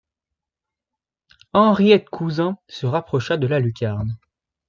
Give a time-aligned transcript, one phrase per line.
[1.53, 4.17] Henriet Cousin se rapprocha de la lucarne.